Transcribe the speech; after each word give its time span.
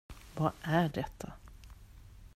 Vad 0.35 0.51
är 0.63 0.89
detta? 0.89 1.33